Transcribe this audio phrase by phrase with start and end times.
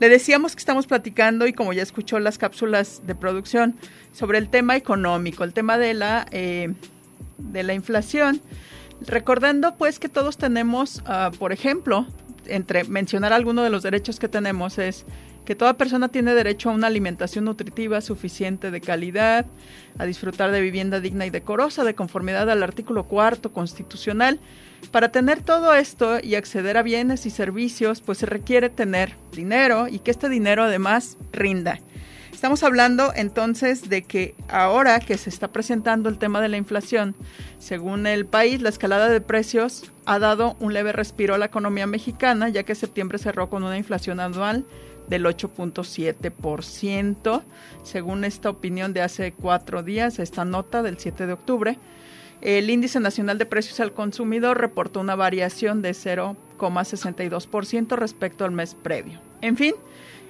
[0.00, 3.76] Le decíamos que estamos platicando y como ya escuchó las cápsulas de producción
[4.12, 6.72] sobre el tema económico, el tema de la eh,
[7.36, 8.40] de la inflación,
[9.06, 12.06] recordando pues que todos tenemos, uh, por ejemplo,
[12.46, 15.04] entre mencionar algunos de los derechos que tenemos es
[15.44, 19.46] que toda persona tiene derecho a una alimentación nutritiva suficiente de calidad,
[19.98, 24.40] a disfrutar de vivienda digna y decorosa de conformidad al artículo cuarto constitucional.
[24.90, 29.88] Para tener todo esto y acceder a bienes y servicios, pues se requiere tener dinero
[29.88, 31.80] y que este dinero además rinda.
[32.32, 37.14] Estamos hablando entonces de que ahora que se está presentando el tema de la inflación,
[37.58, 41.86] según el país, la escalada de precios ha dado un leve respiro a la economía
[41.86, 44.64] mexicana, ya que septiembre cerró con una inflación anual
[45.10, 47.42] del 8.7%,
[47.82, 51.76] según esta opinión de hace cuatro días, esta nota del 7 de octubre.
[52.40, 58.74] El índice nacional de precios al consumidor reportó una variación de 0,62% respecto al mes
[58.74, 59.20] previo.
[59.42, 59.74] En fin,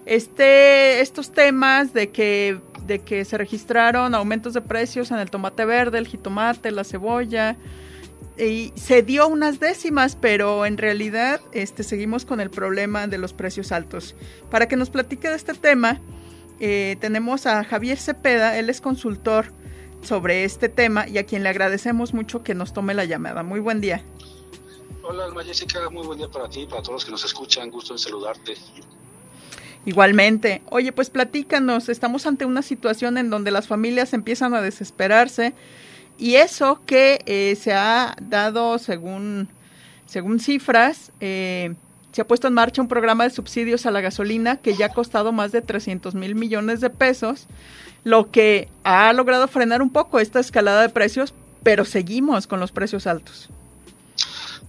[0.06, 5.64] este, estos temas de que, de que se registraron aumentos de precios en el tomate
[5.64, 7.56] verde, el jitomate, la cebolla,
[8.38, 13.32] y se dio unas décimas, pero en realidad este, seguimos con el problema de los
[13.32, 14.14] precios altos.
[14.50, 16.00] Para que nos platique de este tema,
[16.58, 19.52] eh, tenemos a Javier Cepeda, él es consultor
[20.02, 23.42] sobre este tema y a quien le agradecemos mucho que nos tome la llamada.
[23.42, 24.02] Muy buen día.
[25.02, 27.94] Hola, Alma Jessica, muy buen día para ti, para todos los que nos escuchan, gusto
[27.94, 28.54] en saludarte.
[29.84, 30.62] Igualmente.
[30.70, 35.54] Oye, pues platícanos, estamos ante una situación en donde las familias empiezan a desesperarse
[36.20, 39.48] y eso que eh, se ha dado según,
[40.04, 41.74] según cifras, eh,
[42.12, 44.92] se ha puesto en marcha un programa de subsidios a la gasolina que ya ha
[44.92, 47.46] costado más de 300 mil millones de pesos,
[48.04, 51.32] lo que ha logrado frenar un poco esta escalada de precios,
[51.62, 53.48] pero seguimos con los precios altos.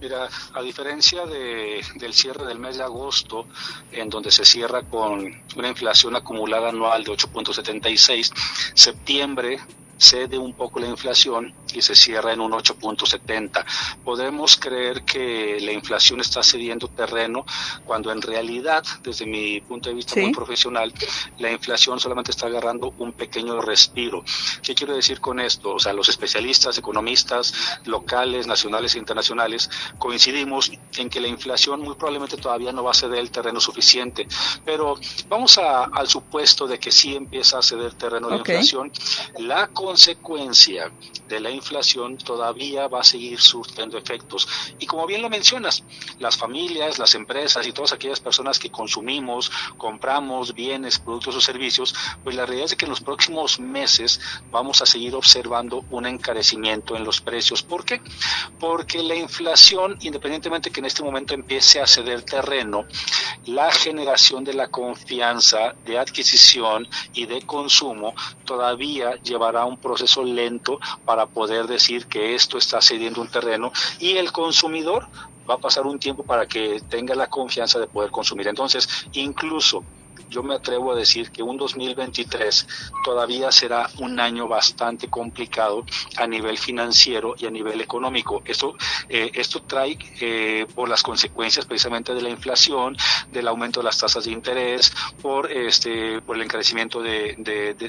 [0.00, 3.46] Mira, a diferencia de, del cierre del mes de agosto,
[3.92, 8.32] en donde se cierra con una inflación acumulada anual de 8.76,
[8.74, 9.60] septiembre
[10.02, 13.64] cede un poco la inflación y se cierra en un 8.70.
[14.04, 17.44] Podemos creer que la inflación está cediendo terreno
[17.84, 20.92] cuando en realidad, desde mi punto de vista muy profesional,
[21.38, 24.24] la inflación solamente está agarrando un pequeño respiro.
[24.62, 25.74] ¿Qué quiero decir con esto?
[25.74, 31.94] O sea, los especialistas, economistas locales, nacionales e internacionales coincidimos en que la inflación muy
[31.94, 34.26] probablemente todavía no va a ceder el terreno suficiente,
[34.64, 34.96] pero
[35.28, 38.90] vamos a, al supuesto de que sí empieza a ceder terreno la inflación.
[39.38, 40.90] La consecuencia
[41.28, 44.48] de la inflación todavía va a seguir surtiendo efectos.
[44.78, 45.84] Y como bien lo mencionas,
[46.18, 51.94] las familias, las empresas y todas aquellas personas que consumimos, compramos bienes, productos o servicios,
[52.24, 54.18] pues la realidad es que en los próximos meses
[54.50, 57.62] vamos a seguir observando un encarecimiento en los precios.
[57.62, 58.00] ¿Por qué?
[58.58, 62.86] Porque la inflación, independientemente que en este momento empiece a ceder terreno,
[63.44, 68.14] la generación de la confianza de adquisición y de consumo
[68.46, 74.16] todavía llevará un proceso lento para poder decir que esto está cediendo un terreno y
[74.16, 75.08] el consumidor
[75.48, 78.48] va a pasar un tiempo para que tenga la confianza de poder consumir.
[78.48, 79.84] Entonces, incluso
[80.32, 82.66] yo me atrevo a decir que un 2023
[83.04, 85.84] todavía será un año bastante complicado
[86.16, 88.42] a nivel financiero y a nivel económico.
[88.46, 88.74] Esto,
[89.08, 92.96] eh, esto trae eh, por las consecuencias precisamente de la inflación,
[93.30, 97.36] del aumento de las tasas de interés, por, este, por el encarecimiento de,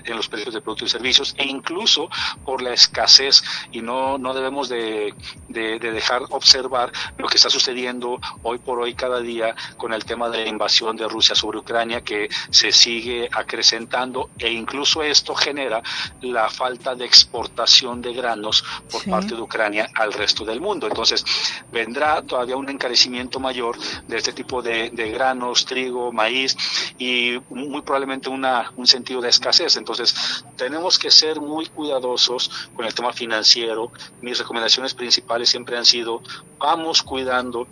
[0.07, 2.09] los precios de productos y servicios e incluso
[2.43, 3.41] por la escasez.
[3.71, 5.13] Y no, no debemos de,
[5.47, 10.29] de dejar observar lo que está sucediendo hoy por hoy cada día con el tema
[10.29, 15.81] de la invasión de Rusia sobre Ucrania, que se sigue acrecentando e incluso esto genera
[16.21, 20.87] la falta de exportación de granos por parte de Ucrania al resto del mundo.
[20.87, 21.23] Entonces,
[21.71, 23.77] vendrá todavía un encarecimiento mayor
[24.07, 26.55] de este tipo de, granos, trigo, maíz
[26.97, 29.77] y muy probablemente una, un sentido de escasez.
[29.77, 33.91] Entonces, tenemos que ser muy cuidadosos con el tema financiero.
[34.21, 36.21] Mis recomendaciones principales siempre han sido,
[36.57, 37.67] vamos cuidando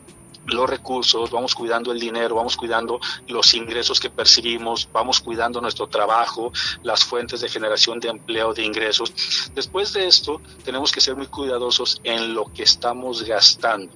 [0.45, 5.87] los recursos, vamos cuidando el dinero, vamos cuidando los ingresos que percibimos, vamos cuidando nuestro
[5.87, 6.51] trabajo,
[6.83, 9.13] las fuentes de generación de empleo, de ingresos.
[9.53, 13.93] Después de esto, tenemos que ser muy cuidadosos en lo que estamos gastando.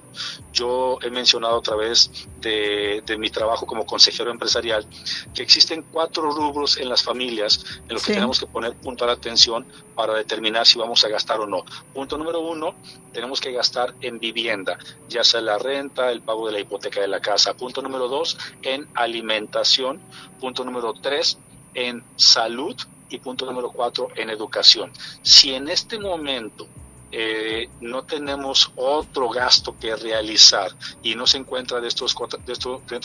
[0.52, 2.10] Yo he mencionado a través
[2.40, 4.86] de, mi trabajo como consejero empresarial
[5.34, 9.12] que existen cuatro rubros en las familias en los que tenemos que poner punto de
[9.12, 11.64] atención para determinar si vamos a gastar o no.
[11.94, 12.74] Punto número uno,
[13.12, 14.78] tenemos que gastar en vivienda,
[15.08, 17.54] ya sea la renta, el pago de la hipoteca de la casa.
[17.54, 20.02] Punto número dos, en alimentación.
[20.38, 21.38] Punto número tres,
[21.72, 22.76] en salud.
[23.08, 24.92] Y punto número cuatro, en educación.
[25.22, 26.66] Si en este momento
[27.12, 30.72] eh, no tenemos otro gasto que realizar
[31.04, 32.52] y no se encuentra dentro de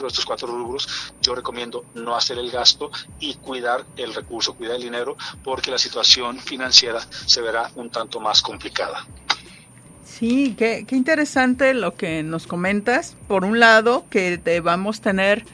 [0.07, 2.89] estos cuatro rubros, yo recomiendo no hacer el gasto
[3.19, 8.19] y cuidar el recurso, cuidar el dinero, porque la situación financiera se verá un tanto
[8.19, 9.05] más complicada.
[10.11, 13.15] Sí, qué, qué interesante lo que nos comentas.
[13.27, 15.45] Por un lado, que debamos tener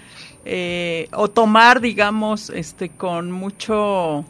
[0.46, 4.26] eh, o tomar, digamos, este, con mucho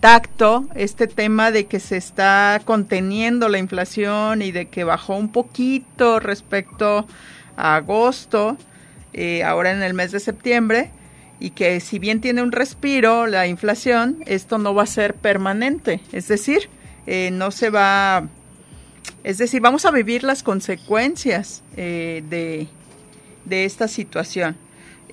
[0.00, 5.32] tacto este tema de que se está conteniendo la inflación y de que bajó un
[5.32, 7.06] poquito respecto
[7.56, 8.56] a agosto,
[9.12, 10.90] eh, ahora en el mes de septiembre,
[11.40, 16.00] y que si bien tiene un respiro la inflación, esto no va a ser permanente,
[16.12, 16.68] es decir,
[17.06, 18.28] eh, no se va,
[19.22, 22.68] es decir, vamos a vivir las consecuencias eh, de,
[23.44, 24.56] de esta situación.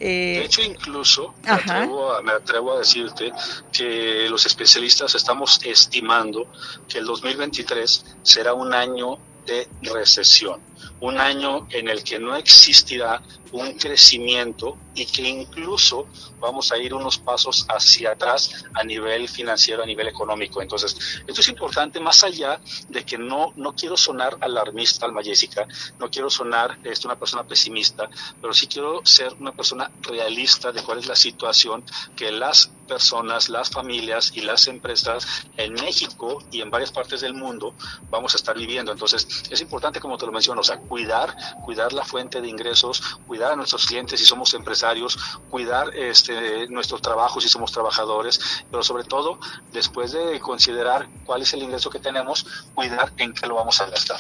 [0.03, 3.31] Eh, de hecho, incluso me atrevo, me atrevo, a, decirte
[3.71, 6.47] que los especialistas estamos estimando
[6.87, 10.59] que el 2023 será un año de recesión,
[11.01, 16.07] un año en el que no existirá un crecimiento y que incluso
[16.39, 20.61] vamos a ir unos pasos hacia atrás a nivel financiero, a nivel económico.
[20.61, 22.59] Entonces, esto es importante más allá
[22.89, 25.67] de que no, no quiero sonar alarmista, Alma Jessica,
[25.99, 28.09] no quiero sonar este, una persona pesimista,
[28.41, 31.83] pero sí quiero ser una persona realista de cuál es la situación
[32.15, 35.25] que las personas, las familias y las empresas
[35.55, 37.73] en México y en varias partes del mundo
[38.09, 38.91] vamos a estar viviendo.
[38.91, 43.01] Entonces, es importante, como te lo menciono, o sea, cuidar, cuidar la fuente de ingresos,
[43.27, 45.17] cuidar a nuestros clientes si somos empresarios,
[45.49, 48.39] cuidar este, nuestros trabajos si somos trabajadores,
[48.69, 49.39] pero sobre todo,
[49.71, 52.45] después de considerar cuál es el ingreso que tenemos,
[52.75, 54.19] cuidar en qué lo vamos a gastar.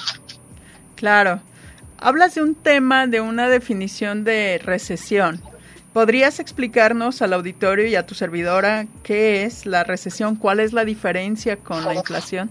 [0.95, 1.41] Claro.
[1.97, 5.41] Hablas de un tema, de una definición de recesión.
[5.93, 10.35] ¿Podrías explicarnos al auditorio y a tu servidora qué es la recesión?
[10.35, 12.49] ¿Cuál es la diferencia con la inflación?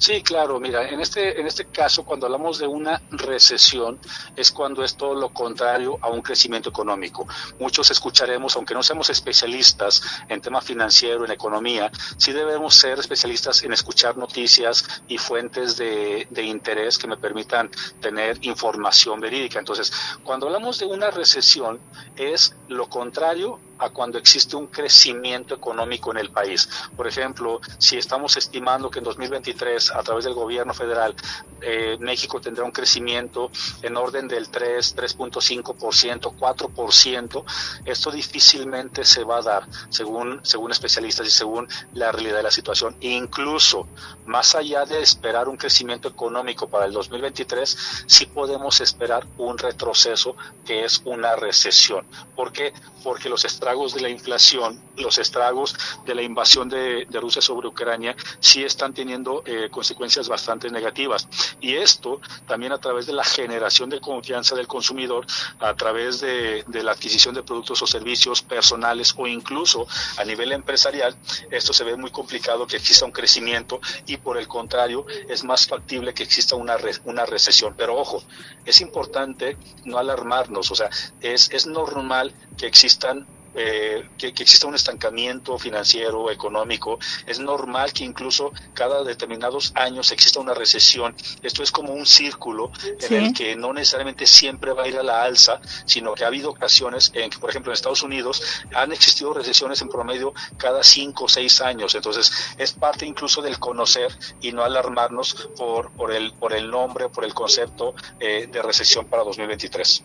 [0.00, 3.98] Sí, claro, mira, en este, en este caso, cuando hablamos de una recesión,
[4.34, 7.28] es cuando es todo lo contrario a un crecimiento económico.
[7.58, 13.62] Muchos escucharemos, aunque no seamos especialistas en tema financiero, en economía, sí debemos ser especialistas
[13.62, 17.70] en escuchar noticias y fuentes de, de interés que me permitan
[18.00, 19.58] tener información verídica.
[19.58, 19.92] Entonces,
[20.24, 21.78] cuando hablamos de una recesión,
[22.16, 26.68] es lo contrario a cuando existe un crecimiento económico en el país.
[26.96, 31.14] Por ejemplo, si estamos estimando que en 2023, a través del gobierno federal,
[31.62, 33.50] eh, México tendrá un crecimiento
[33.82, 37.44] en orden del 3, 3.5%, 4%,
[37.84, 42.50] esto difícilmente se va a dar, según, según especialistas y según la realidad de la
[42.50, 42.96] situación.
[43.00, 43.88] incluso,
[44.26, 50.36] más allá de esperar un crecimiento económico para el 2023, sí podemos esperar un retroceso
[50.64, 52.06] que es una recesión.
[52.36, 52.72] ¿Por qué?
[53.02, 58.16] Porque los estragos de la inflación, los estragos de la invasión de, Rusia sobre Ucrania,
[58.40, 61.28] sí están teniendo eh, consecuencias bastante negativas.
[61.60, 65.24] Y esto también a través de la generación de confianza del consumidor,
[65.60, 69.86] a través de, la adquisición de productos o servicios personales o incluso
[70.16, 71.14] a nivel empresarial,
[71.52, 75.68] esto se ve muy complicado que exista un crecimiento y por el contrario es más
[75.68, 77.74] factible que exista una, una recesión.
[77.76, 78.20] Pero ojo,
[78.64, 84.74] es importante no alarmarnos, o sea, es, es normal que existan eh, que, exista un
[84.74, 86.98] estancamiento financiero, económico.
[87.26, 91.14] Es normal que incluso cada determinados años exista una recesión.
[91.42, 95.02] Esto es como un círculo en el que no necesariamente siempre va a ir a
[95.02, 98.42] la alza, sino que ha habido ocasiones en que, por ejemplo, en Estados Unidos
[98.74, 101.94] han existido recesiones en promedio cada cinco o seis años.
[101.94, 107.08] Entonces, es parte incluso del conocer y no alarmarnos por, por, el, por el nombre,
[107.08, 110.04] por el concepto eh, de recesión para 2023.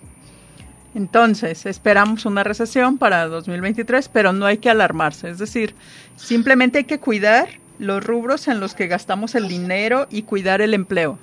[0.96, 5.30] Entonces, esperamos una recesión para 2023, pero no hay que alarmarse.
[5.30, 5.76] Es decir,
[6.16, 10.74] simplemente hay que cuidar los rubros en los que gastamos el dinero y cuidar el
[10.74, 11.20] empleo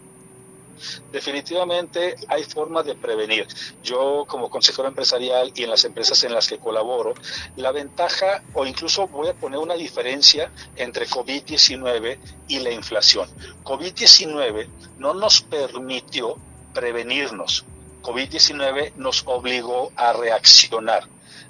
[1.10, 3.46] definitivamente hay formas de prevenir.
[3.82, 7.14] Yo como consejero empresarial y en las empresas en las que colaboro,
[7.56, 13.28] la ventaja o incluso voy a poner una diferencia entre COVID-19 y la inflación.
[13.64, 14.66] COVID-19
[14.98, 16.36] no nos permitió
[16.74, 17.64] prevenirnos.
[18.02, 21.08] COVID-19 nos obligó a reaccionar.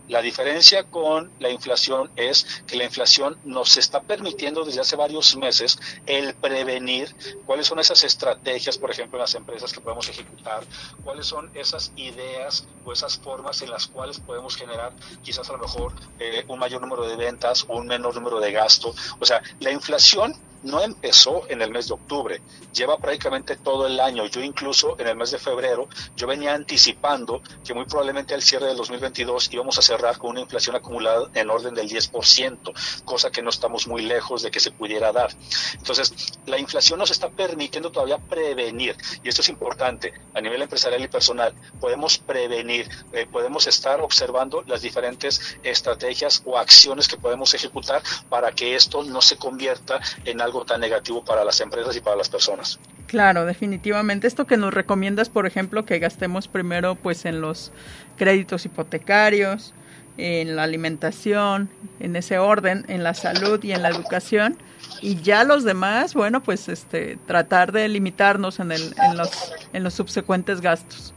[0.08, 5.36] La diferencia con la inflación es que la inflación nos está permitiendo desde hace varios
[5.36, 7.14] meses el prevenir
[7.46, 10.64] cuáles son esas estrategias, por ejemplo, en las empresas que podemos ejecutar,
[11.04, 14.92] cuáles son esas ideas o esas formas en las cuales podemos generar
[15.22, 18.50] quizás a lo mejor eh, un mayor número de ventas o un menor número de
[18.52, 18.94] gasto.
[19.20, 22.40] O sea, la inflación no empezó en el mes de octubre,
[22.72, 24.26] lleva prácticamente todo el año.
[24.26, 28.66] Yo incluso en el mes de febrero, yo venía anticipando que muy probablemente al cierre
[28.66, 33.42] del 2022 íbamos a cerrar con una inflación acumulada en orden del 10%, cosa que
[33.42, 35.30] no estamos muy lejos de que se pudiera dar.
[35.74, 36.12] Entonces,
[36.46, 41.08] la inflación nos está permitiendo todavía prevenir, y esto es importante a nivel empresarial y
[41.08, 48.02] personal, podemos prevenir, eh, podemos estar observando las diferentes estrategias o acciones que podemos ejecutar
[48.28, 52.16] para que esto no se convierta en algo tan negativo para las empresas y para
[52.16, 52.78] las personas.
[53.06, 54.26] Claro, definitivamente.
[54.26, 57.72] Esto que nos recomiendas, por ejemplo, que gastemos primero pues en los
[58.16, 59.74] créditos hipotecarios,
[60.16, 64.56] en la alimentación, en ese orden, en la salud y en la educación.
[65.00, 69.30] Y ya los demás, bueno, pues este, tratar de limitarnos en, el, en, los,
[69.72, 71.14] en los subsecuentes gastos.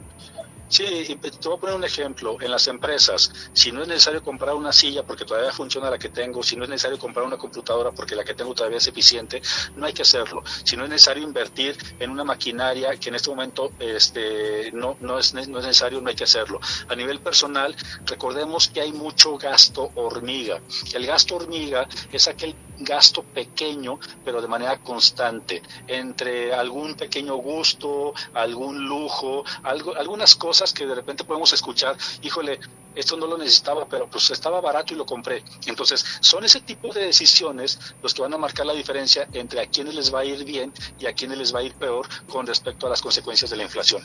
[0.75, 0.83] Sí,
[1.21, 2.35] te voy a poner un ejemplo.
[2.41, 6.09] En las empresas, si no es necesario comprar una silla porque todavía funciona la que
[6.09, 9.41] tengo, si no es necesario comprar una computadora porque la que tengo todavía es eficiente,
[9.77, 10.43] no hay que hacerlo.
[10.65, 15.17] Si no es necesario invertir en una maquinaria que en este momento este, no, no,
[15.17, 16.59] es, no es necesario, no hay que hacerlo.
[16.89, 17.73] A nivel personal,
[18.05, 20.59] recordemos que hay mucho gasto hormiga.
[20.93, 28.13] El gasto hormiga es aquel gasto pequeño, pero de manera constante, entre algún pequeño gusto,
[28.33, 32.59] algún lujo, algo, algunas cosas que de repente podemos escuchar, híjole,
[32.95, 35.43] esto no lo necesitaba, pero pues estaba barato y lo compré.
[35.65, 39.67] Entonces, son ese tipo de decisiones los que van a marcar la diferencia entre a
[39.67, 42.47] quienes les va a ir bien y a quienes les va a ir peor con
[42.47, 44.01] respecto a las consecuencias de la inflación.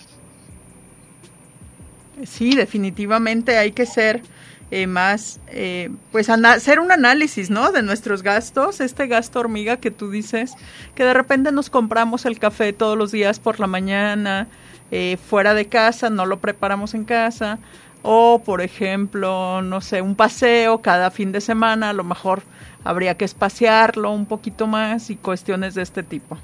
[2.26, 4.22] Sí, definitivamente hay que ser
[4.70, 7.72] eh, más, eh, pues hacer un análisis, ¿no?
[7.72, 10.52] De nuestros gastos, este gasto hormiga que tú dices,
[10.94, 14.48] que de repente nos compramos el café todos los días por la mañana,
[14.90, 17.58] eh, fuera de casa, no lo preparamos en casa,
[18.02, 22.42] o por ejemplo, no sé, un paseo cada fin de semana, a lo mejor
[22.84, 26.38] habría que espaciarlo un poquito más y cuestiones de este tipo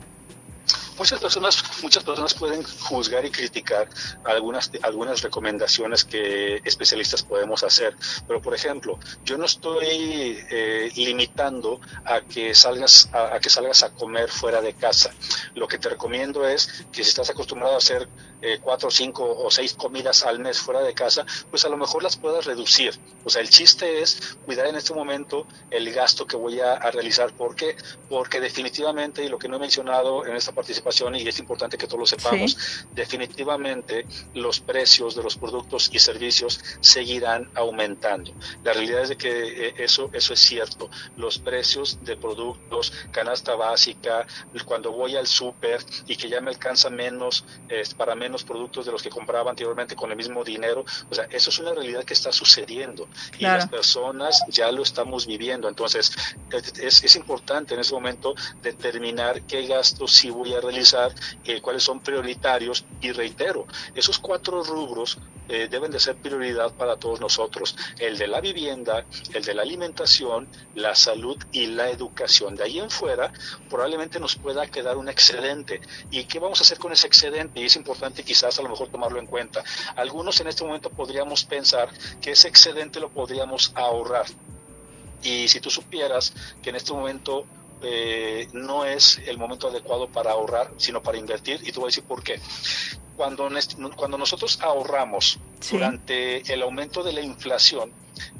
[0.98, 3.88] muchas personas, muchas personas pueden juzgar y criticar
[4.24, 7.94] algunas, algunas recomendaciones que especialistas podemos hacer.
[8.26, 13.90] Pero, por ejemplo, yo no estoy eh, limitando a que, salgas a, que salgas a
[13.90, 15.12] comer fuera de casa.
[15.54, 18.08] Lo que te recomiendo es que si estás acostumbrado a hacer
[18.42, 22.02] eh, cuatro, cinco o seis comidas al mes fuera de casa, pues a lo mejor
[22.02, 22.98] las puedas reducir.
[23.24, 26.90] O sea, el chiste es cuidar en este momento el gasto que voy a, a
[26.90, 27.32] realizar.
[27.32, 27.76] ¿Por qué?
[28.08, 31.86] Porque definitivamente, y lo que no he mencionado en esta participación, y es importante que
[31.86, 32.56] todos lo sepamos,
[32.92, 38.32] definitivamente los precios de los productos y servicios seguirán aumentando.
[38.62, 40.90] La realidad es de que eh, eso, eso es cierto.
[41.16, 44.26] Los precios de productos, canasta básica,
[44.64, 47.44] cuando voy al súper y que ya me alcanza menos,
[47.96, 51.50] para menos productos de los que compraba anteriormente con el mismo dinero, o sea, eso
[51.50, 55.68] es una realidad que está sucediendo y las personas ya lo estamos viviendo.
[55.68, 56.12] Entonces,
[56.80, 61.12] es, es importante en ese momento determinar qué gastos sí voy a realizar
[61.44, 65.18] eh, cuáles son prioritarios y reitero, esos cuatro rubros
[65.48, 69.62] eh, deben de ser prioridad para todos nosotros, el de la vivienda, el de la
[69.62, 72.56] alimentación, la salud y la educación.
[72.56, 73.32] De ahí en fuera
[73.70, 75.80] probablemente nos pueda quedar un excedente.
[76.10, 77.60] ¿Y qué vamos a hacer con ese excedente?
[77.60, 79.62] Y es importante quizás a lo mejor tomarlo en cuenta.
[79.96, 81.88] Algunos en este momento podríamos pensar
[82.20, 84.26] que ese excedente lo podríamos ahorrar.
[85.22, 86.32] Y si tú supieras
[86.62, 87.46] que en este momento
[87.82, 91.60] eh, no es el momento adecuado para ahorrar, sino para invertir.
[91.62, 92.40] Y te voy a decir por qué.
[93.16, 93.48] Cuando,
[93.96, 95.38] cuando nosotros ahorramos
[95.70, 97.90] durante el aumento de la inflación,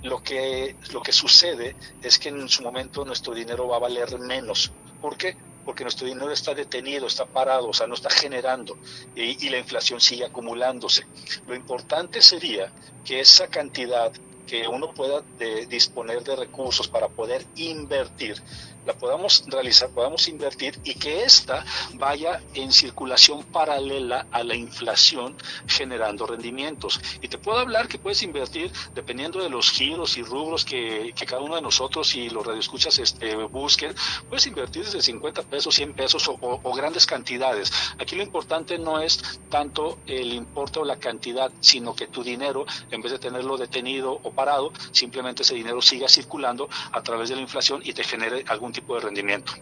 [0.03, 4.19] lo que, lo que sucede es que en su momento nuestro dinero va a valer
[4.19, 4.71] menos.
[5.01, 5.37] ¿Por qué?
[5.67, 8.79] Porque nuestro dinero está detenido, está parado, o sea, no está generando
[9.15, 11.05] y, y la inflación sigue acumulándose.
[11.47, 12.73] Lo importante sería
[13.05, 14.13] que esa cantidad
[14.47, 18.43] que uno pueda de disponer de recursos para poder invertir
[18.87, 25.37] la podamos realizar, podamos invertir y que ésta vaya en circulación paralela a la inflación
[25.67, 27.01] generando rendimientos.
[27.21, 31.43] Y te puedo hablar que puedes invertir dependiendo de los giros y rubros que, cada
[31.43, 33.93] uno de nosotros y los radioescuchas este, busquen,
[34.29, 37.73] puedes invertir desde 50 pesos, 100 pesos o, grandes cantidades.
[37.99, 42.65] Aquí lo importante no es tanto el importe o la cantidad, sino que tu dinero,
[42.93, 47.35] en vez de tenerlo detenido o parado, simplemente ese dinero siga circulando a través de
[47.35, 49.53] la inflación y te genere algún tipo de rendimiento.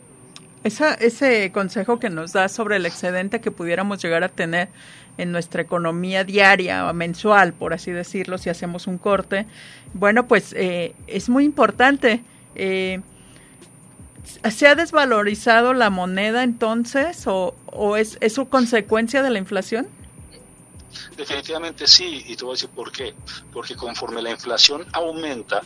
[0.64, 4.68] Esa, ese consejo que nos da sobre el excedente que pudiéramos llegar a tener
[5.18, 9.46] en nuestra economía diaria o mensual, por así decirlo, si hacemos un corte,
[9.92, 12.22] bueno, pues eh, es muy importante.
[12.54, 13.00] Eh,
[14.50, 17.54] ¿Se ha desvalorizado la moneda entonces o,
[17.96, 19.86] es, es su consecuencia de la inflación?
[21.16, 23.14] Definitivamente sí, y te voy a decir por qué.
[23.52, 25.62] Porque conforme la inflación aumenta,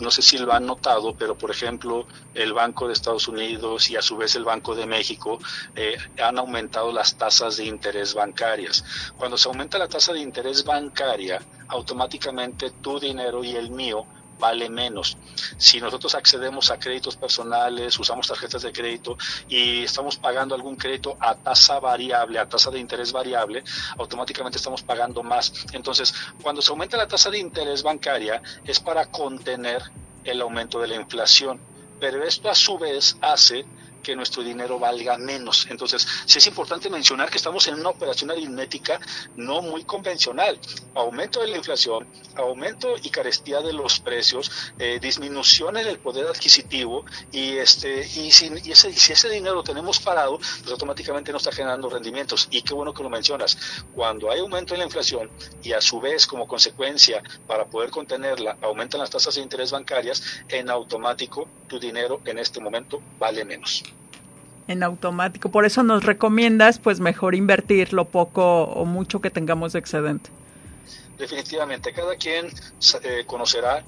[0.00, 3.96] no sé si lo han notado, pero por ejemplo el Banco de Estados Unidos y
[3.96, 5.38] a su vez el Banco de México
[5.74, 8.84] eh, han aumentado las tasas de interés bancarias.
[9.16, 14.06] Cuando se aumenta la tasa de interés bancaria, automáticamente tu dinero y el mío
[14.42, 15.16] vale menos.
[15.56, 19.16] Si nosotros accedemos a créditos personales, usamos tarjetas de crédito
[19.48, 23.62] y estamos pagando algún crédito a tasa variable, a tasa de interés variable,
[23.98, 25.52] automáticamente estamos pagando más.
[25.72, 29.80] Entonces, cuando se aumenta la tasa de interés bancaria es para contener
[30.24, 31.60] el aumento de la inflación.
[32.00, 33.64] Pero esto a su vez hace
[34.02, 35.66] que nuestro dinero valga menos.
[35.70, 39.00] Entonces, sí es importante mencionar que estamos en una operación aritmética
[39.36, 40.58] no muy convencional.
[40.94, 42.06] Aumento de la inflación,
[42.36, 48.30] aumento y carestía de los precios, eh, disminución en el poder adquisitivo y este y,
[48.30, 52.48] si, ese, si ese dinero lo tenemos parado, pues automáticamente no está generando rendimientos.
[52.50, 53.56] Y qué bueno que lo mencionas.
[53.94, 55.30] Cuando hay aumento en la inflación
[55.62, 60.22] y a su vez como consecuencia para poder contenerla aumentan las tasas de interés bancarias,
[60.48, 63.82] en automático tu dinero en este momento vale menos
[64.68, 65.50] en automático.
[65.50, 70.30] Por eso nos recomiendas pues mejor invertir lo poco o mucho que tengamos de excedente.
[71.18, 73.84] Definitivamente, cada quien eh, conocerá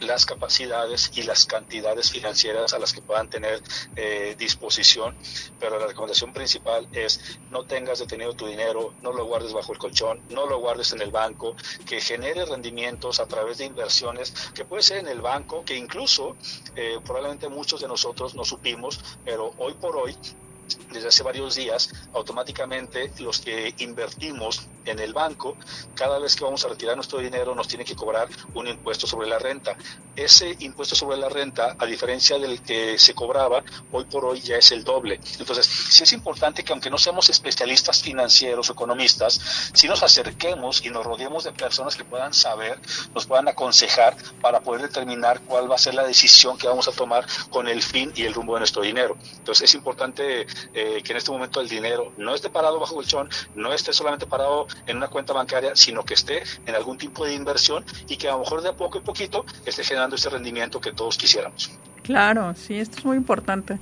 [0.00, 3.62] las capacidades y las cantidades financieras a las que puedan tener
[3.96, 5.16] eh, disposición,
[5.60, 9.78] pero la recomendación principal es no tengas detenido tu dinero, no lo guardes bajo el
[9.78, 11.54] colchón, no lo guardes en el banco,
[11.86, 16.36] que genere rendimientos a través de inversiones, que puede ser en el banco, que incluso
[16.74, 20.16] eh, probablemente muchos de nosotros no supimos, pero hoy por hoy
[20.90, 25.56] desde hace varios días, automáticamente los que invertimos en el banco,
[25.94, 29.28] cada vez que vamos a retirar nuestro dinero nos tiene que cobrar un impuesto sobre
[29.28, 29.76] la renta.
[30.16, 34.56] Ese impuesto sobre la renta, a diferencia del que se cobraba, hoy por hoy ya
[34.56, 35.20] es el doble.
[35.38, 40.84] Entonces, sí es importante que aunque no seamos especialistas financieros o economistas, si nos acerquemos
[40.84, 42.78] y nos rodeemos de personas que puedan saber,
[43.14, 46.92] nos puedan aconsejar para poder determinar cuál va a ser la decisión que vamos a
[46.92, 49.16] tomar con el fin y el rumbo de nuestro dinero.
[49.38, 53.28] Entonces, es importante eh, que en este momento el dinero no esté parado bajo colchón,
[53.54, 57.34] no esté solamente parado en una cuenta bancaria, sino que esté en algún tipo de
[57.34, 60.80] inversión y que a lo mejor de a poco y poquito esté generando ese rendimiento
[60.80, 61.70] que todos quisiéramos.
[62.02, 63.78] Claro, sí, esto es muy importante.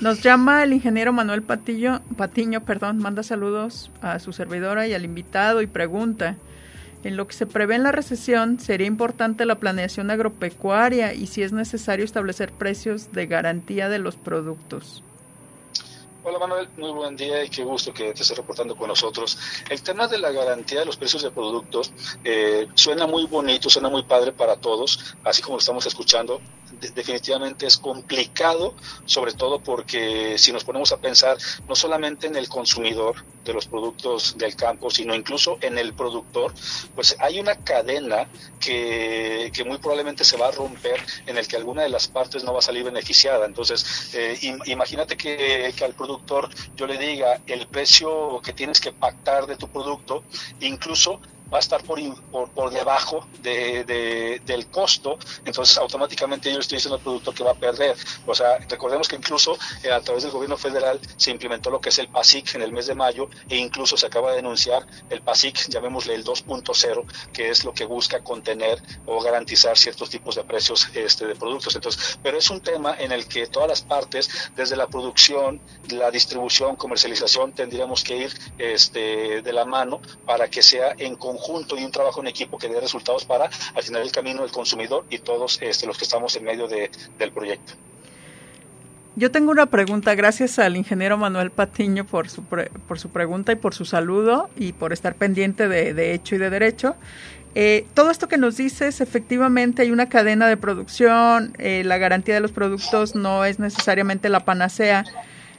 [0.00, 5.04] Nos llama el ingeniero Manuel Patillo, Patiño, perdón, manda saludos a su servidora y al
[5.04, 6.36] invitado y pregunta,
[7.04, 11.42] en lo que se prevé en la recesión, sería importante la planeación agropecuaria y si
[11.42, 15.02] es necesario establecer precios de garantía de los productos.
[16.24, 19.36] Hola Manuel, muy buen día y qué gusto que te estés reportando con nosotros.
[19.68, 23.88] El tema de la garantía de los precios de productos eh, suena muy bonito, suena
[23.88, 26.40] muy padre para todos, así como lo estamos escuchando.
[26.94, 31.36] Definitivamente es complicado, sobre todo porque si nos ponemos a pensar
[31.68, 36.52] no solamente en el consumidor de los productos del campo, sino incluso en el productor,
[36.94, 38.28] pues hay una cadena
[38.60, 42.44] que, que muy probablemente se va a romper en el que alguna de las partes
[42.44, 43.46] no va a salir beneficiada.
[43.46, 48.92] Entonces, eh, imagínate que, que al productor yo le diga el precio que tienes que
[48.92, 50.24] pactar de tu producto,
[50.60, 51.20] incluso
[51.52, 52.00] va a estar por,
[52.50, 57.50] por, debajo de, del costo, entonces automáticamente yo le estoy diciendo al productor que va
[57.50, 57.96] a perder.
[58.26, 61.90] O sea, recordemos que incluso eh, a través del gobierno federal se implementó lo que
[61.90, 65.20] es el PASIC en el mes de mayo e incluso se acaba de denunciar el
[65.20, 70.44] PASIC, llamémosle el 2.0, que es lo que busca contener o garantizar ciertos tipos de
[70.44, 71.74] precios este, de productos.
[71.74, 75.60] Entonces, pero es un tema en el que todas las partes, desde la producción,
[75.90, 81.41] la distribución, comercialización, tendríamos que ir este, de la mano para que sea en conjunto
[81.42, 84.50] junto y un trabajo en equipo que dé resultados para al final el camino del
[84.50, 87.74] consumidor y todos este, los que estamos en medio de, del proyecto.
[89.14, 93.56] Yo tengo una pregunta, gracias al ingeniero Manuel Patiño por su, por su pregunta y
[93.56, 96.96] por su saludo y por estar pendiente de, de hecho y de derecho.
[97.54, 102.34] Eh, todo esto que nos dices, efectivamente hay una cadena de producción, eh, la garantía
[102.34, 105.04] de los productos no es necesariamente la panacea.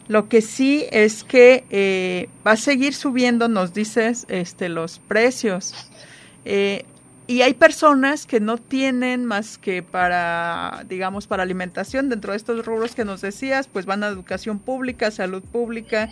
[0.08, 5.90] Lo que sí es que eh, va a seguir subiendo, nos dices, este, los precios.
[7.26, 12.66] y hay personas que no tienen más que para, digamos, para alimentación dentro de estos
[12.66, 16.10] rubros que nos decías, pues van a educación pública, salud pública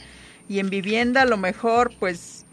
[0.48, 2.46] y en vivienda a lo mejor, pues,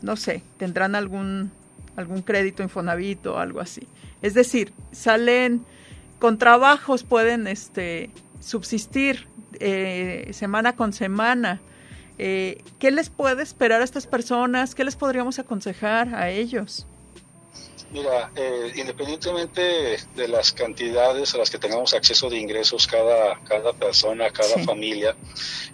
[0.00, 1.50] no sé, tendrán algún
[1.96, 3.86] algún crédito Infonavit o algo así.
[4.22, 5.64] Es decir, salen
[6.18, 9.26] con trabajos, pueden este, subsistir
[9.60, 11.60] eh, semana con semana.
[12.18, 14.74] Eh, ¿Qué les puede esperar a estas personas?
[14.74, 16.86] ¿Qué les podríamos aconsejar a ellos?
[17.92, 23.72] Mira, eh, independientemente de las cantidades a las que tengamos acceso de ingresos cada, cada
[23.72, 25.14] persona, cada familia,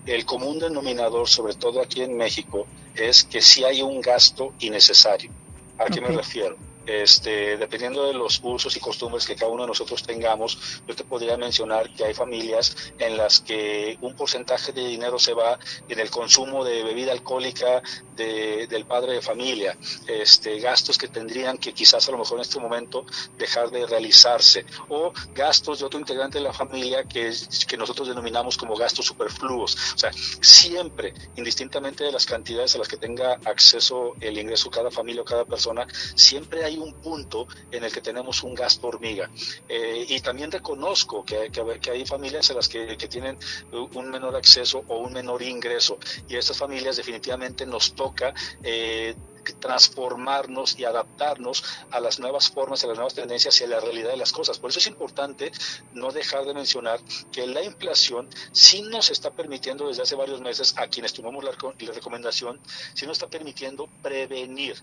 [0.05, 5.31] el común denominador, sobre todo aquí en México, es que si hay un gasto innecesario.
[5.79, 6.59] ¿A qué me refiero?
[6.87, 11.05] Este, dependiendo de los usos y costumbres que cada uno de nosotros tengamos, yo te
[11.05, 16.01] podría mencionar que hay familias en las que un porcentaje de dinero se va en
[16.01, 17.83] el consumo de bebida alcohólica
[18.16, 22.61] del padre de familia, este, gastos que tendrían que quizás a lo mejor en este
[22.61, 23.07] momento
[23.38, 27.33] dejar de realizarse, o gastos de otro integrante de la familia que,
[27.66, 29.95] que nosotros denominamos como gastos superfluos.
[29.95, 34.90] O sea, siempre, indistintamente de las cantidades a las que tenga acceso el ingreso cada
[34.90, 38.88] familia o cada persona, siempre hay hay un punto en el que tenemos un gasto
[38.88, 39.30] hormiga.
[39.68, 41.50] Eh, y también reconozco que,
[41.90, 43.38] hay familias en las que, tienen
[43.72, 45.98] un menor acceso o un menor ingreso.
[46.28, 49.14] Y estas familias definitivamente nos toca eh,
[49.59, 54.11] transformarnos y adaptarnos a las nuevas formas, a las nuevas tendencias y a la realidad
[54.11, 54.59] de las cosas.
[54.59, 55.50] Por eso es importante
[55.92, 57.00] no dejar de mencionar
[57.33, 61.52] que la inflación sí nos está permitiendo desde hace varios meses a quienes tomamos la
[61.92, 62.61] recomendación,
[62.94, 64.76] sí nos está permitiendo prevenir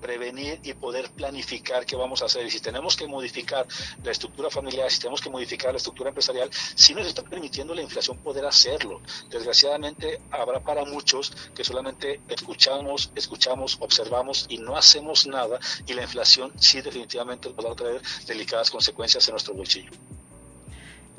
[0.00, 2.46] prevenir y poder planificar qué vamos a hacer.
[2.46, 3.66] Y si tenemos que modificar
[4.02, 7.82] la estructura familiar, si tenemos que modificar la estructura empresarial, si nos está permitiendo la
[7.82, 9.00] inflación poder hacerlo.
[9.30, 16.02] Desgraciadamente habrá para muchos que solamente escuchamos, escuchamos, observamos y no hacemos nada y la
[16.02, 19.90] inflación sí definitivamente podrá traer delicadas consecuencias en nuestro bolsillo.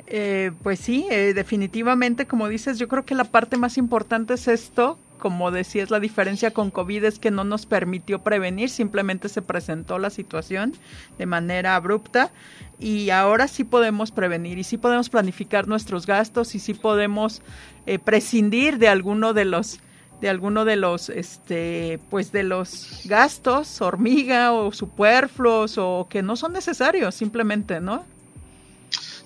[0.10, 4.48] Eh, pues sí, eh, definitivamente, como dices, yo creo que la parte más importante es
[4.48, 9.42] esto, como decías, la diferencia con COVID es que no nos permitió prevenir, simplemente se
[9.42, 10.74] presentó la situación
[11.18, 12.32] de manera abrupta
[12.80, 17.42] y ahora sí podemos prevenir y sí podemos planificar nuestros gastos y sí podemos
[17.86, 19.80] eh, prescindir de alguno de los
[20.22, 26.36] de alguno de los este pues de los gastos hormiga o superfluos o que no
[26.36, 28.04] son necesarios simplemente no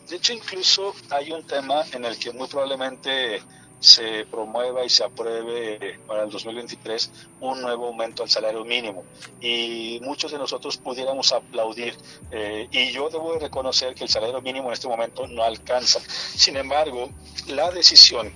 [0.09, 3.41] de hecho incluso hay un tema en el que muy probablemente
[3.81, 9.03] se promueva y se apruebe para el 2023 un nuevo aumento al salario mínimo.
[9.41, 11.97] Y muchos de nosotros pudiéramos aplaudir.
[12.31, 15.99] Eh, y yo debo reconocer que el salario mínimo en este momento no alcanza.
[15.99, 17.09] Sin embargo,
[17.47, 18.31] la decisión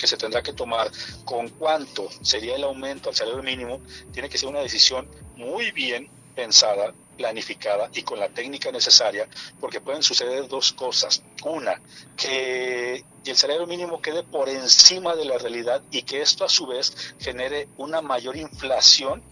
[0.00, 0.90] que se tendrá que tomar
[1.24, 3.80] con cuánto sería el aumento al salario mínimo
[4.12, 9.28] tiene que ser una decisión muy bien pensada, planificada y con la técnica necesaria,
[9.60, 11.22] porque pueden suceder dos cosas.
[11.44, 11.80] Una,
[12.16, 16.66] que el salario mínimo quede por encima de la realidad y que esto a su
[16.66, 19.22] vez genere una mayor inflación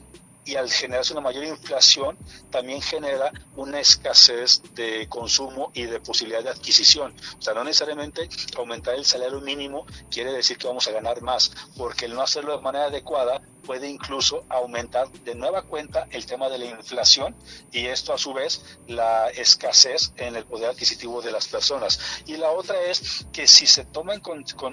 [0.48, 2.16] y al generarse una mayor inflación
[2.50, 7.14] también genera una escasez de consumo y de posibilidad de adquisición.
[7.38, 11.52] O sea, no necesariamente aumentar el salario mínimo quiere decir que vamos a ganar más,
[11.76, 16.48] porque el no hacerlo de manera adecuada puede incluso aumentar de nueva cuenta el tema
[16.48, 17.36] de la inflación
[17.72, 22.22] y esto a su vez la escasez en el poder adquisitivo de las personas.
[22.26, 24.22] Y la otra es que si se toma en,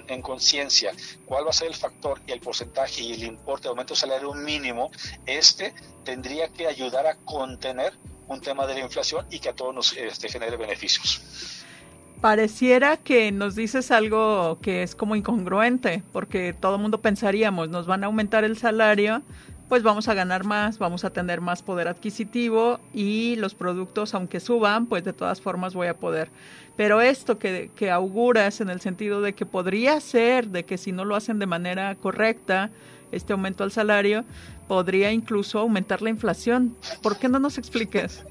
[0.08, 0.92] en conciencia
[1.26, 4.32] cuál va a ser el factor y el porcentaje y el importe de aumento salario
[4.32, 4.90] mínimo,
[5.26, 7.92] este tendría que ayudar a contener
[8.28, 11.20] un tema de la inflación y que a todos nos este, genere beneficios
[12.20, 17.86] pareciera que nos dices algo que es como incongruente, porque todo el mundo pensaríamos, nos
[17.86, 19.22] van a aumentar el salario,
[19.68, 24.40] pues vamos a ganar más, vamos a tener más poder adquisitivo y los productos, aunque
[24.40, 26.30] suban, pues de todas formas voy a poder.
[26.76, 30.92] Pero esto que, que auguras en el sentido de que podría ser, de que si
[30.92, 32.70] no lo hacen de manera correcta,
[33.12, 34.24] este aumento al salario,
[34.68, 36.76] podría incluso aumentar la inflación.
[37.02, 38.24] ¿Por qué no nos explicas?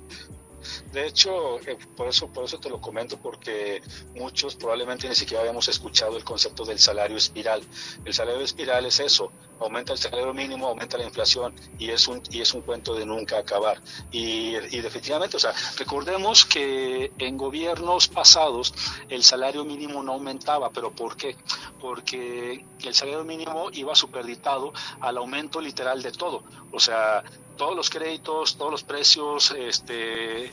[0.91, 3.82] De hecho, eh, por, eso, por eso te lo comento, porque
[4.15, 7.62] muchos probablemente ni siquiera habíamos escuchado el concepto del salario espiral.
[8.04, 12.21] El salario espiral es eso, aumenta el salario mínimo, aumenta la inflación y es un,
[12.32, 13.82] y es un cuento de nunca acabar.
[14.12, 18.73] Y, y definitivamente, o sea, recordemos que en gobiernos pasados
[19.10, 21.36] el salario mínimo no aumentaba, pero ¿por qué?
[21.86, 26.43] porque el salario mínimo iba superditado al aumento literal de todo.
[26.71, 27.23] O sea,
[27.55, 30.49] todos los créditos, todos los precios este,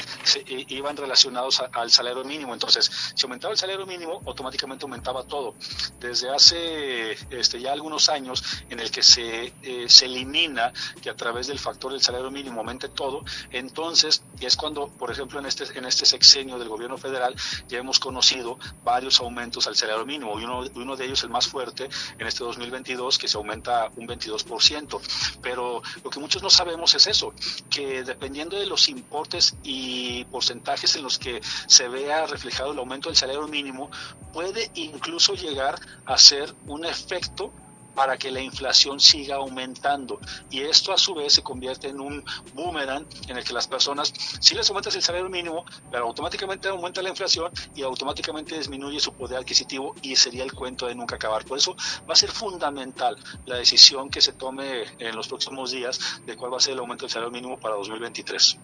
[0.68, 2.52] iban relacionados al salario mínimo.
[2.52, 5.54] Entonces, si aumentaba el salario mínimo, automáticamente aumentaba todo.
[6.00, 11.16] Desde hace este, ya algunos años en el que se, eh, se elimina que a
[11.16, 15.64] través del factor del salario mínimo aumente todo, entonces es cuando, por ejemplo, en este,
[15.78, 17.34] en este sexenio del gobierno federal
[17.68, 21.46] ya hemos conocido varios aumentos al salario mínimo y uno, uno de ellos, el más
[21.46, 21.88] fuerte,
[22.18, 25.00] en este 2022, que se aumenta un 22%.
[25.40, 27.34] Pero lo que muchos no sabemos es eso,
[27.70, 33.08] que dependiendo de los importes y porcentajes en los que se vea reflejado el aumento
[33.08, 33.90] del salario mínimo,
[34.32, 37.52] puede incluso llegar a ser un efecto
[37.94, 40.18] para que la inflación siga aumentando.
[40.50, 42.24] Y esto a su vez se convierte en un
[42.54, 47.02] boomerang en el que las personas, si les aumentas el salario mínimo, pero automáticamente aumenta
[47.02, 51.44] la inflación y automáticamente disminuye su poder adquisitivo y sería el cuento de nunca acabar.
[51.44, 51.76] Por eso
[52.08, 56.52] va a ser fundamental la decisión que se tome en los próximos días de cuál
[56.52, 58.58] va a ser el aumento del salario mínimo para 2023.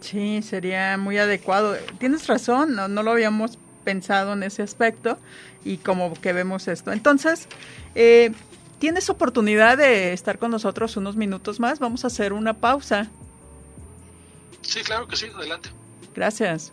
[0.00, 1.76] Sí, sería muy adecuado.
[1.98, 5.16] Tienes razón, no, no lo habíamos pensado en ese aspecto
[5.64, 6.92] y como que vemos esto.
[6.92, 7.48] Entonces,
[7.94, 8.32] eh,
[8.78, 11.78] tienes oportunidad de estar con nosotros unos minutos más.
[11.78, 13.08] Vamos a hacer una pausa.
[14.60, 15.70] Sí, claro que sí, adelante.
[16.14, 16.70] Gracias.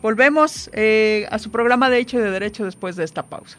[0.00, 3.58] Volvemos eh, a su programa de hecho y de derecho después de esta pausa.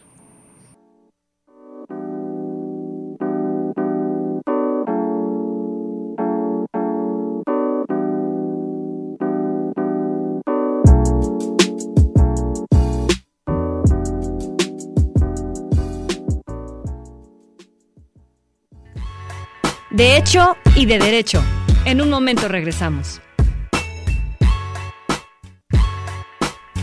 [19.95, 21.41] De hecho y de derecho.
[21.85, 23.21] En un momento regresamos.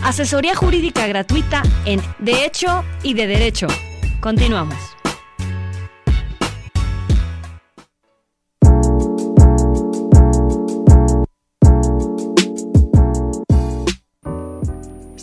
[0.01, 3.67] Asesoría jurídica gratuita en De hecho y de derecho.
[4.19, 4.92] Continuamos.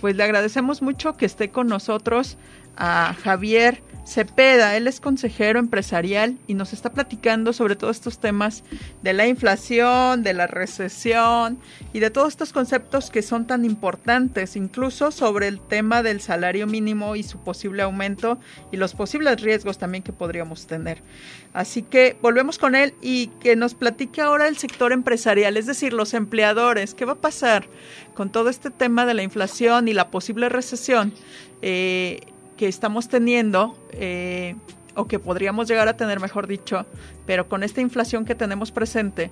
[0.00, 2.36] Pues le agradecemos mucho que esté con nosotros
[2.76, 4.76] a Javier Cepeda.
[4.76, 8.62] Él es consejero empresarial y nos está platicando sobre todos estos temas
[9.02, 11.58] de la inflación, de la recesión
[11.92, 16.66] y de todos estos conceptos que son tan importantes, incluso sobre el tema del salario
[16.66, 18.38] mínimo y su posible aumento
[18.70, 21.02] y los posibles riesgos también que podríamos tener.
[21.54, 25.92] Así que volvemos con él y que nos platique ahora el sector empresarial, es decir,
[25.92, 26.94] los empleadores.
[26.94, 27.66] ¿Qué va a pasar
[28.14, 31.14] con todo este tema de la inflación y la posible recesión?
[31.62, 32.20] Eh,
[32.56, 34.56] que estamos teniendo, eh,
[34.94, 36.86] o que podríamos llegar a tener, mejor dicho,
[37.26, 39.30] pero con esta inflación que tenemos presente,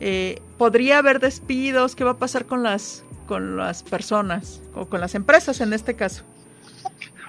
[0.00, 5.00] eh, podría haber despidos, ¿qué va a pasar con las, con las personas o con
[5.00, 6.24] las empresas en este caso?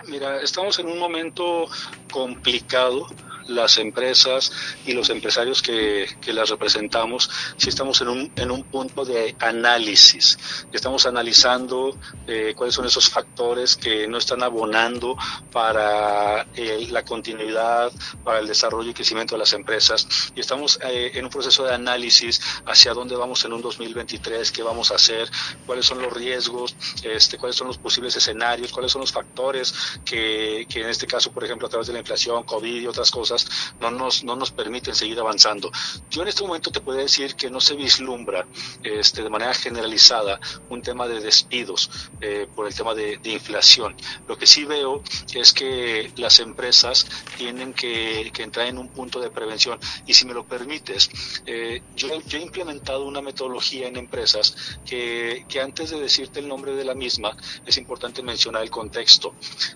[0.07, 1.65] Mira, estamos en un momento
[2.11, 3.07] complicado
[3.47, 4.51] las empresas
[4.85, 10.37] y los empresarios que, las representamos, si estamos en un, en un punto de análisis.
[10.71, 11.95] Estamos analizando
[12.27, 15.15] eh, cuáles son esos factores que no están abonando
[15.51, 17.91] para eh, la continuidad,
[18.23, 20.07] para el desarrollo y crecimiento de las empresas.
[20.35, 24.63] Y estamos eh, en un proceso de análisis hacia dónde vamos en un 2023, qué
[24.63, 25.29] vamos a hacer,
[25.65, 29.73] cuáles son los riesgos, este, cuáles son los posibles escenarios, cuáles son los factores
[30.05, 33.11] que, que en este caso, por ejemplo, a través de la inflación, COVID y otras
[33.11, 33.32] cosas,
[33.79, 35.71] no nos, no nos permiten seguir avanzando.
[36.09, 38.45] Yo en este momento te puedo decir que no se vislumbra
[38.83, 41.89] este, de manera generalizada un tema de despidos
[42.21, 43.95] eh, por el tema de, inflación.
[44.27, 45.01] Lo que sí veo
[45.33, 49.79] es que las empresas tienen que, entrar en un punto de prevención.
[50.05, 51.09] Y si me lo permites,
[51.45, 56.83] eh, yo, he implementado una metodología en empresas que, antes de decirte el nombre de
[56.83, 59.33] la misma, es importante mencionar el contexto.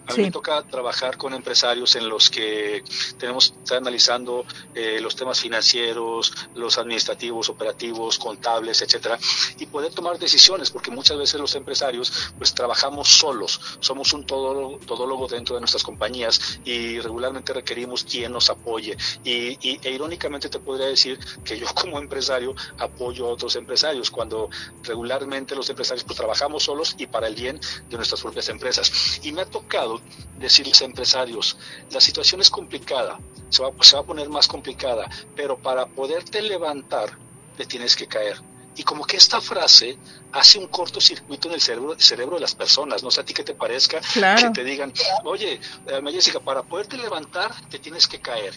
[0.07, 2.83] A mí me toca trabajar con empresarios en los que
[3.17, 9.17] tenemos está analizando eh, los temas financieros, los administrativos, operativos, contables, etcétera,
[9.59, 14.77] y poder tomar decisiones, porque muchas veces los empresarios pues trabajamos solos, somos un todólogo,
[14.85, 18.97] todólogo dentro de nuestras compañías y regularmente requerimos quien nos apoye.
[19.23, 24.49] Y, e irónicamente te podría decir que yo como empresario apoyo a otros empresarios, cuando
[24.83, 29.19] regularmente los empresarios pues trabajamos solos y para el bien de nuestras propias empresas.
[29.23, 30.01] Y me ha tocado
[30.39, 31.57] decirles a empresarios,
[31.91, 36.41] la situación es complicada, se va, se va a poner más complicada, pero para poderte
[36.41, 37.17] levantar
[37.55, 38.37] te tienes que caer
[38.77, 39.97] y como que esta frase
[40.31, 43.43] hace un cortocircuito en el cerebro, cerebro de las personas, no sé a ti que
[43.43, 48.53] te parezca, que te digan, oye, eh, Jessica, para poderte levantar te tienes que caer.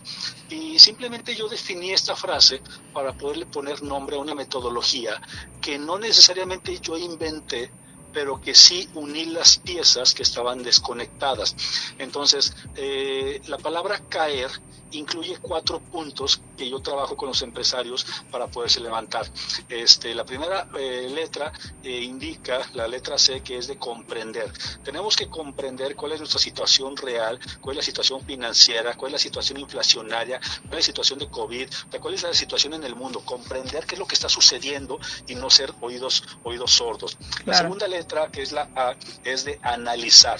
[0.51, 2.61] Y simplemente yo definí esta frase
[2.93, 5.21] para poderle poner nombre a una metodología
[5.61, 7.71] que no necesariamente yo inventé,
[8.13, 11.57] pero que sí uní las piezas que estaban desconectadas.
[11.99, 14.51] Entonces, eh, la palabra caer
[14.93, 19.27] incluye cuatro puntos que yo trabajo con los empresarios para poderse levantar.
[19.69, 24.53] Este, la primera eh, letra eh, indica, la letra C, que es de comprender.
[24.85, 29.13] Tenemos que comprender cuál es nuestra situación real, cuál es la situación financiera, cuál es
[29.13, 31.69] la situación inflacionaria, cuál es la situación de COVID,
[32.01, 35.35] cuál es la situación en el mundo, comprender qué es lo que está sucediendo y
[35.35, 37.17] no ser oídos, oídos sordos.
[37.45, 40.39] La segunda letra, que es la A, es de analizar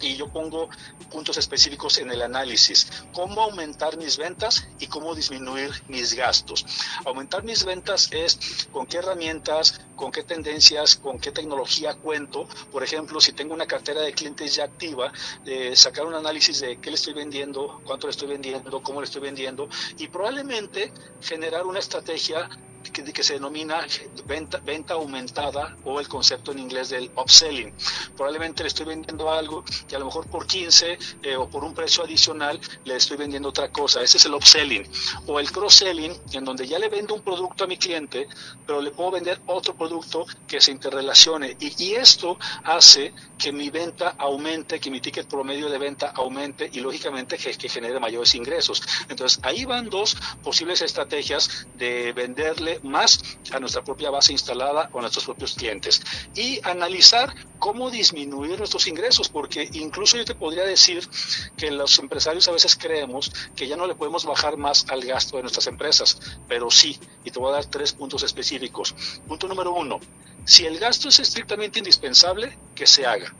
[0.00, 0.68] y yo pongo
[1.10, 3.04] puntos específicos en el análisis.
[3.12, 6.64] Cómo aumentar mis ventas y cómo disminuir mis gastos.
[7.04, 12.48] Aumentar mis ventas es con qué herramientas, con qué tendencias, con qué tecnología cuento.
[12.70, 15.12] Por ejemplo, si tengo una cartera de clientes ya activa,
[15.44, 19.06] eh, sacar un análisis de qué le estoy vendiendo, cuánto le estoy vendiendo, cómo le
[19.06, 19.68] estoy vendiendo
[19.98, 22.48] y probablemente generar una estrategia
[22.82, 23.86] que, se denomina
[24.26, 27.72] venta, venta aumentada o el concepto en inglés del upselling.
[28.16, 31.74] Probablemente le estoy vendiendo algo que a lo mejor por 15 eh, o por un
[31.74, 34.02] precio adicional le estoy vendiendo otra cosa.
[34.02, 34.86] Ese es el upselling.
[35.26, 38.28] O el cross-selling, en donde ya le vendo un producto a mi cliente,
[38.66, 41.56] pero le puedo vender otro producto que se interrelacione.
[41.60, 46.70] Y, y esto hace que mi venta aumente, que mi ticket promedio de venta aumente
[46.72, 48.82] y lógicamente que, que genere mayores ingresos.
[49.08, 54.98] Entonces ahí van dos posibles estrategias de venderle más a nuestra propia base instalada o
[54.98, 56.02] a nuestros propios clientes.
[56.34, 61.08] Y analizar cómo disminuir nuestros ingresos, porque incluso yo te podría decir
[61.56, 65.36] que los empresarios a veces creemos que ya no le podemos bajar más al gasto
[65.36, 68.94] de nuestras empresas, pero sí, y te voy a dar tres puntos específicos.
[69.28, 70.00] Punto número uno,
[70.44, 73.32] si el gasto es estrictamente indispensable, que se haga.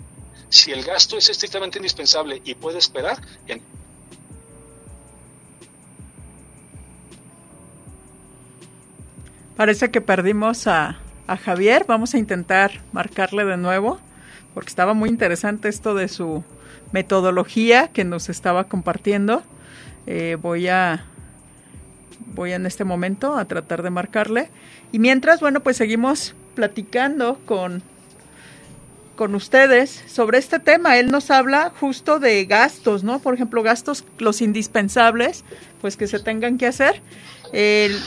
[0.48, 3.20] Si el gasto es estrictamente indispensable y puede esperar,
[9.56, 10.98] Parece que perdimos a,
[11.44, 11.84] Javier.
[11.88, 13.98] Vamos a intentar marcarle de nuevo,
[14.52, 16.44] porque estaba muy interesante esto de su
[16.92, 19.42] metodología que nos estaba compartiendo.
[20.06, 21.06] Eh, voy a
[22.34, 24.50] voy en este momento a tratar de marcarle.
[24.90, 27.82] Y mientras, bueno, pues seguimos platicando con,
[29.16, 30.98] con ustedes sobre este tema.
[30.98, 33.20] Él nos habla justo de gastos, ¿no?
[33.20, 35.44] Por ejemplo, gastos, los indispensables,
[35.80, 37.00] pues que se tengan que hacer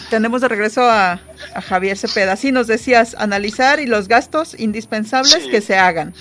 [0.09, 1.19] tenemos de regreso a,
[1.67, 2.35] Javier Cepeda.
[2.35, 6.13] Sí, nos decías analizar y los gastos indispensables que se hagan.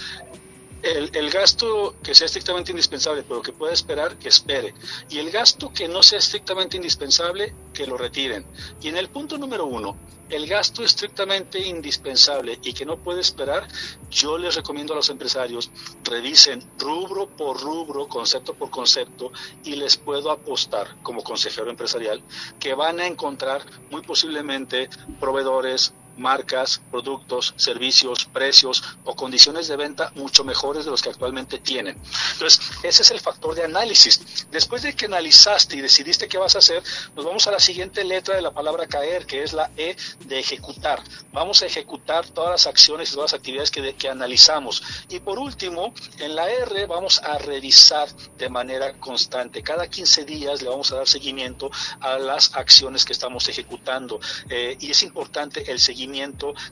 [0.84, 4.74] El, gasto que sea estrictamente indispensable, pero que pueda esperar, que espere.
[5.08, 8.44] Y el gasto que no sea estrictamente indispensable, que lo retiren.
[8.82, 9.96] Y en el punto número uno,
[10.28, 13.66] el gasto estrictamente indispensable y que no puede esperar,
[14.10, 15.70] yo les recomiendo a los empresarios,
[16.02, 19.32] revisen rubro por rubro, concepto por concepto,
[19.64, 22.22] y les puedo apostar como consejero empresarial
[22.60, 30.12] que van a encontrar muy posiblemente proveedores, marcas, productos, servicios, precios o condiciones de venta
[30.14, 32.00] mucho mejores de los que actualmente tienen.
[32.32, 34.46] Entonces, ese es el factor de análisis.
[34.50, 36.82] Después de que analizaste y decidiste qué vas a hacer,
[37.14, 40.38] nos vamos a la siguiente letra de la palabra caer, que es la E de
[40.38, 41.02] ejecutar.
[41.32, 44.82] Vamos a ejecutar todas las acciones y todas las actividades que, que analizamos.
[45.08, 49.62] Y por último, en la R vamos a revisar de manera constante.
[49.62, 54.20] Cada 15 días le vamos a dar seguimiento a las acciones que estamos ejecutando.
[54.48, 56.03] Eh, y es importante el seguimiento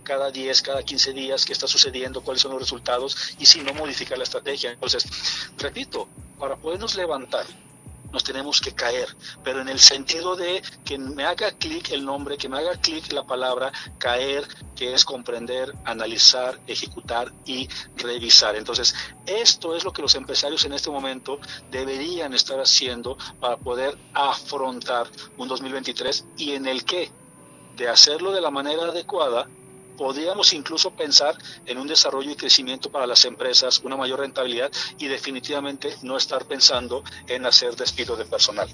[0.03, 3.75] cada 10, cada 15 días, qué está sucediendo, cuáles son los resultados y si no
[3.75, 4.73] modificar la estrategia.
[4.73, 5.05] Entonces,
[5.59, 7.47] repito, para podernos levantar,
[8.13, 9.09] nos tenemos que caer,
[9.43, 13.11] pero en el sentido de que me haga clic el nombre, que me haga clic
[13.13, 18.55] la palabra caer, que es comprender, analizar, ejecutar y revisar.
[18.57, 18.95] Entonces,
[19.27, 21.41] esto es lo que los empresarios en este momento
[21.71, 27.11] deberían estar haciendo para poder afrontar un 2023 y en el que
[27.77, 29.49] de hacerlo de la manera adecuada,
[29.97, 35.07] podríamos incluso pensar en un desarrollo y crecimiento para las empresas, una mayor rentabilidad y
[35.09, 38.69] definitivamente no estar pensando en hacer despido de personal.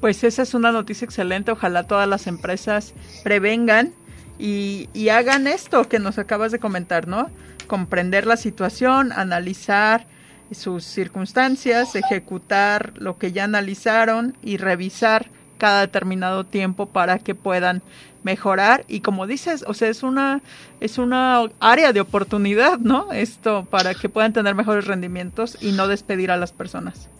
[0.00, 1.50] Pues esa es una noticia excelente.
[1.50, 3.94] Ojalá todas las empresas prevengan
[4.38, 7.30] y, y hagan esto que nos acabas de comentar, ¿no?
[7.66, 10.06] Comprender la situación, analizar
[10.52, 17.82] sus circunstancias, ejecutar lo que ya analizaron y revisar cada determinado tiempo para que puedan
[18.22, 20.42] mejorar y como dices, o sea, es una
[20.80, 23.12] es una área de oportunidad, ¿no?
[23.12, 27.10] Esto para que puedan tener mejores rendimientos y no despedir a las personas.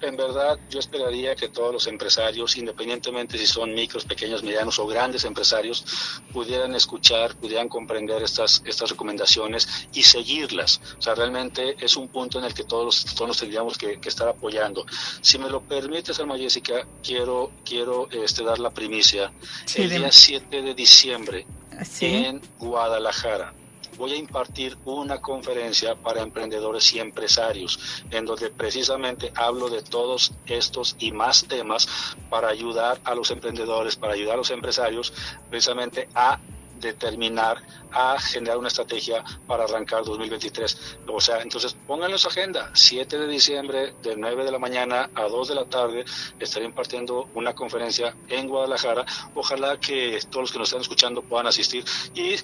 [0.00, 4.86] En verdad yo esperaría que todos los empresarios, independientemente si son micros, pequeños, medianos o
[4.86, 5.84] grandes empresarios,
[6.32, 10.80] pudieran escuchar, pudieran comprender estas, estas recomendaciones y seguirlas.
[10.98, 14.86] O sea, realmente es un punto en el que todos, todos tendríamos que, estar apoyando.
[15.20, 19.32] Si me lo permites, Alma Jessica, quiero, quiero este, dar la primicia.
[19.74, 23.52] el día 7 de diciembre ¿Ah, en Guadalajara
[23.96, 27.78] voy a impartir una conferencia para emprendedores y empresarios,
[28.10, 31.88] en donde precisamente hablo de todos estos y más temas
[32.28, 35.12] para ayudar a los emprendedores, para ayudar a los empresarios
[35.48, 36.40] precisamente a
[36.80, 37.62] determinar
[37.92, 40.98] a generar una estrategia para arrancar 2023.
[41.08, 42.70] O sea, entonces pónganlo en su agenda.
[42.74, 46.04] 7 de diciembre, de 9 de la mañana a 2 de la tarde,
[46.38, 49.04] estaré impartiendo una conferencia en Guadalajara.
[49.34, 52.36] Ojalá que todos los que nos están escuchando puedan asistir y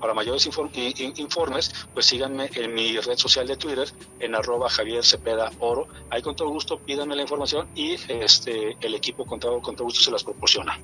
[0.00, 5.50] para mayores informes, pues síganme en mi red social de Twitter, en arroba Javier Cepeda
[5.58, 5.86] Oro.
[6.10, 9.84] Ahí con todo gusto pídanme la información y este el equipo con todo, con todo
[9.84, 10.78] gusto se las proporciona.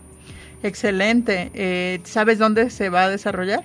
[0.62, 1.50] Excelente.
[1.54, 3.64] Eh, ¿Sabes dónde se va a desarrollar?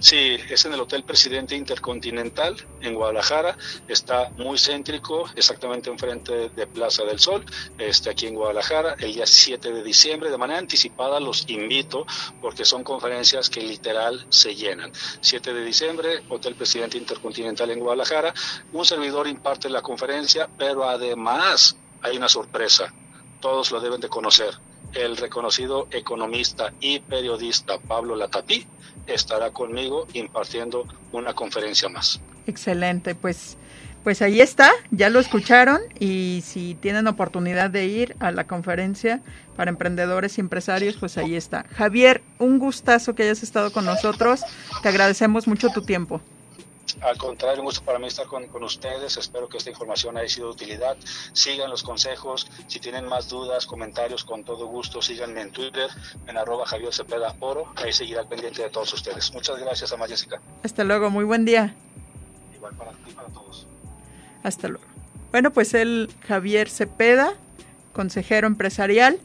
[0.00, 3.58] Sí, es en el Hotel Presidente Intercontinental en Guadalajara.
[3.88, 7.44] Está muy céntrico, exactamente enfrente de Plaza del Sol,
[7.78, 10.30] este, aquí en Guadalajara, el día 7 de diciembre.
[10.30, 12.06] De manera anticipada los invito
[12.40, 14.92] porque son conferencias que literal se llenan.
[15.20, 18.32] 7 de diciembre, Hotel Presidente Intercontinental en Guadalajara.
[18.72, 22.94] Un servidor imparte la conferencia, pero además hay una sorpresa.
[23.40, 24.54] Todos lo deben de conocer
[24.94, 28.66] el reconocido economista y periodista Pablo Latapí
[29.06, 32.20] estará conmigo impartiendo una conferencia más.
[32.46, 33.56] Excelente, pues
[34.04, 39.20] pues ahí está, ya lo escucharon y si tienen oportunidad de ir a la conferencia
[39.56, 41.66] para emprendedores y empresarios, pues ahí está.
[41.74, 44.44] Javier, un gustazo que hayas estado con nosotros,
[44.82, 46.22] te agradecemos mucho tu tiempo.
[47.00, 49.16] Al contrario, un gusto para mí estar con, ustedes.
[49.16, 50.96] Espero que esta información haya sido de utilidad.
[51.32, 52.48] Sigan los consejos.
[52.66, 55.88] Si tienen más dudas, comentarios, con todo gusto, síganme en Twitter,
[56.26, 57.72] en arroba Javier Cepeda Oro.
[57.76, 59.32] Ahí seguirá pendiente de todos ustedes.
[59.32, 60.40] Muchas gracias, Ama Jessica.
[60.62, 61.74] Hasta luego, muy buen día.
[62.54, 63.66] Igual para ti, para todos.
[64.42, 64.84] Hasta luego.
[65.30, 67.34] Bueno, pues el Javier Cepeda,
[67.92, 69.18] consejero empresarial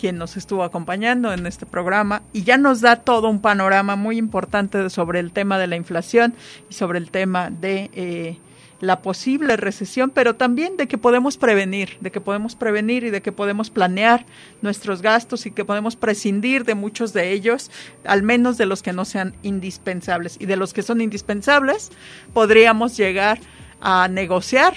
[0.00, 4.16] quien nos estuvo acompañando en este programa y ya nos da todo un panorama muy
[4.16, 6.32] importante sobre el tema de la inflación
[6.70, 8.38] y sobre el tema de eh,
[8.80, 13.20] la posible recesión, pero también de que podemos prevenir, de que podemos prevenir y de
[13.20, 14.24] que podemos planear
[14.62, 17.70] nuestros gastos y que podemos prescindir de muchos de ellos,
[18.06, 20.38] al menos de los que no sean indispensables.
[20.40, 21.90] Y de los que son indispensables,
[22.32, 23.38] podríamos llegar
[23.82, 24.72] a negociar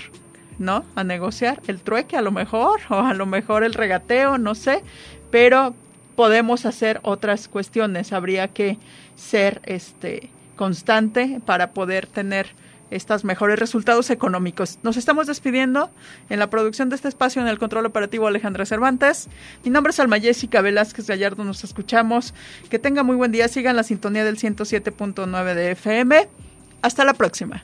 [0.60, 0.86] ¿no?
[0.96, 4.84] A negociar el trueque a lo mejor, o a lo mejor el regateo, no sé,
[5.34, 5.74] pero
[6.16, 8.14] podemos hacer otras cuestiones.
[8.14, 8.78] Habría que
[9.16, 12.50] ser este constante para poder tener
[12.92, 14.78] estos mejores resultados económicos.
[14.84, 15.90] Nos estamos despidiendo
[16.30, 19.28] en la producción de este espacio en el control operativo Alejandra Cervantes.
[19.66, 22.36] Mi nombre es Alma Jessica Velázquez Gallardo, nos escuchamos.
[22.70, 26.30] Que tenga muy buen día, sigan la sintonía del 107.9 de FM.
[26.84, 27.64] Hasta la próxima.